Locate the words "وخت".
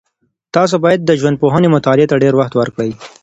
2.39-2.53